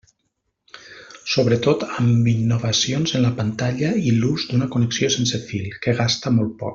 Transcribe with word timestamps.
Sobretot 1.33 1.83
amb 1.89 2.31
innovacions 2.33 3.13
en 3.19 3.23
la 3.27 3.33
pantalla 3.43 3.91
i 4.13 4.17
l'ús 4.23 4.47
d'una 4.53 4.73
connexió 4.77 5.11
sense 5.21 5.43
fil, 5.51 5.69
que 5.85 5.95
gasta 6.05 6.35
molt 6.41 6.57
poc. 6.63 6.69